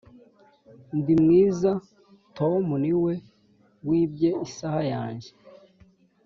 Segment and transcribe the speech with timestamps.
[0.97, 1.71] ndi mwiza
[2.37, 3.13] tom niwe
[3.87, 5.29] wibye isaha yanjye.